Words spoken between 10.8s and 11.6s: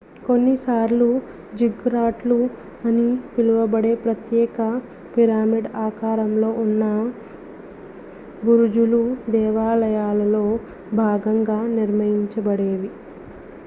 భాగంగా